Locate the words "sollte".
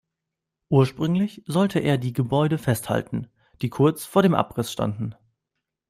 1.45-1.77